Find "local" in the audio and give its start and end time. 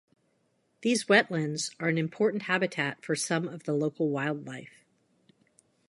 3.75-4.09